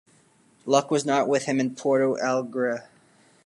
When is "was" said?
0.89-1.05